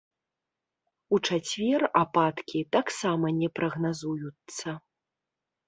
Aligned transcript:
У 1.17 1.19
чацвер 1.27 1.81
ападкі 2.03 2.59
таксама 2.77 3.27
не 3.39 3.53
прагназуюцца. 3.61 4.77